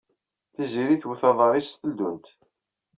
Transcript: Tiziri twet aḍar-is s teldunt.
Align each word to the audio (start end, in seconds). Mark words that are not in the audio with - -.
Tiziri 0.53 0.97
twet 1.01 1.23
aḍar-is 1.29 1.67
s 1.71 1.73
teldunt. 1.81 2.27